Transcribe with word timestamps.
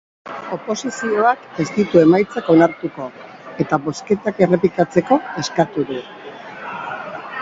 Oposizioak 0.55 1.43
ez 1.63 1.65
ditu 1.75 1.99
emaitzak 2.03 2.49
onartuko, 2.55 3.09
eta 3.65 3.79
bozketak 3.87 4.41
errepikatzeko 4.47 5.21
eskatu 5.45 5.89
du. 5.93 6.01